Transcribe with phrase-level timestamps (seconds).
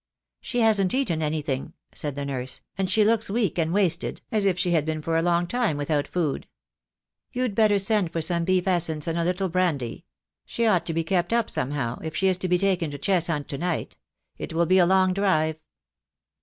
[0.41, 4.57] "She hasn't eaten anything," said the nurse, "and she looks weak and wasted, as if
[4.57, 6.47] she had been for a long time without food.
[7.31, 10.05] You'd better send for some beef essence and a little brandy.
[10.43, 13.47] She ought to be kept up somehow, if she is to be taken to Cheshunt
[13.49, 13.95] to night.
[14.39, 15.61] It will be a long drive."